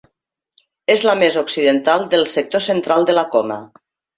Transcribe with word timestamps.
És 0.93 1.03
la 1.09 1.13
més 1.19 1.37
occidental 1.43 2.09
del 2.17 2.27
sector 2.35 2.67
central 2.71 3.09
de 3.11 3.19
la 3.21 3.29
Coma. 3.37 3.61